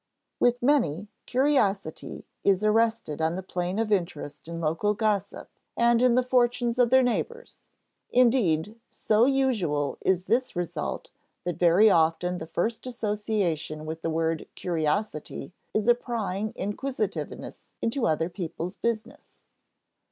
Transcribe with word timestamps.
With 0.39 0.63
many, 0.63 1.09
curiosity 1.27 2.25
is 2.43 2.63
arrested 2.63 3.21
on 3.21 3.35
the 3.35 3.43
plane 3.43 3.77
of 3.77 3.91
interest 3.91 4.47
in 4.47 4.59
local 4.59 4.95
gossip 4.95 5.47
and 5.77 6.01
in 6.01 6.15
the 6.15 6.23
fortunes 6.23 6.79
of 6.79 6.89
their 6.89 7.03
neighbors; 7.03 7.61
indeed, 8.09 8.79
so 8.89 9.25
usual 9.25 9.99
is 10.01 10.25
this 10.25 10.55
result 10.55 11.11
that 11.43 11.59
very 11.59 11.91
often 11.91 12.39
the 12.39 12.47
first 12.47 12.87
association 12.87 13.85
with 13.85 14.01
the 14.01 14.09
word 14.09 14.47
curiosity 14.55 15.53
is 15.71 15.87
a 15.87 15.93
prying 15.93 16.51
inquisitiveness 16.55 17.69
into 17.79 18.07
other 18.07 18.27
people's 18.27 18.77
business. 18.77 19.43